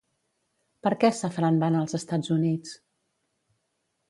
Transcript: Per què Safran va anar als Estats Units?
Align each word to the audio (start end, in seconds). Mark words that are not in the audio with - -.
Per 0.87 0.91
què 1.03 1.11
Safran 1.17 1.59
va 1.65 1.69
anar 1.73 1.83
als 1.83 1.99
Estats 2.01 2.33
Units? 2.37 2.73